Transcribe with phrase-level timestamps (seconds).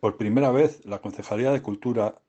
[0.00, 2.20] Por primera vez, la Concejalía de Cultura,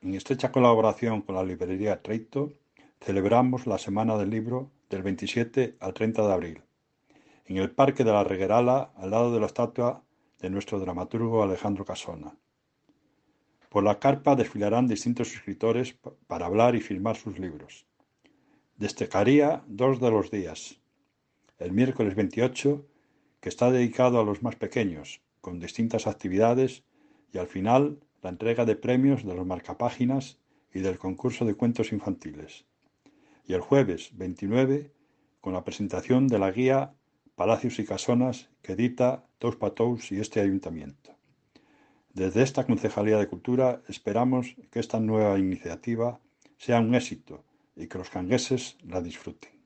[0.00, 2.54] en estrecha colaboración con la librería Treito,
[3.02, 6.62] celebramos la Semana del Libro del 27 al 30 de abril,
[7.44, 10.02] en el Parque de la Reguerala, al lado de la estatua
[10.40, 12.34] de nuestro dramaturgo Alejandro Casona.
[13.68, 15.94] Por la carpa desfilarán distintos escritores
[16.26, 17.84] para hablar y firmar sus libros.
[18.78, 20.80] Destacaría dos de los días.
[21.58, 22.86] El miércoles 28,
[23.38, 26.84] que está dedicado a los más pequeños, con distintas actividades
[27.32, 30.38] y al final la entrega de premios de los marcapáginas
[30.72, 32.64] y del concurso de cuentos infantiles.
[33.46, 34.92] Y el jueves 29
[35.40, 36.94] con la presentación de la guía
[37.34, 41.16] Palacios y Casonas que edita Tous Patous y este ayuntamiento.
[42.14, 46.20] Desde esta Concejalía de Cultura esperamos que esta nueva iniciativa
[46.58, 47.42] sea un éxito
[47.74, 49.61] y que los cangueses la disfruten.